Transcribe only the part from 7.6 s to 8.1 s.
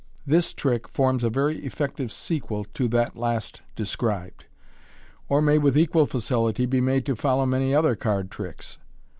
other